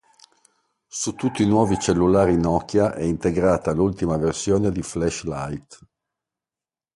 Su 0.87 1.13
tutti 1.13 1.43
i 1.43 1.45
nuovi 1.45 1.77
cellulari 1.79 2.35
nokia 2.35 2.95
è 2.95 3.03
integrata 3.03 3.71
l'ultima 3.71 4.17
versione 4.17 4.71
di 4.71 4.81
flash 4.81 5.25
lite. 5.25 5.77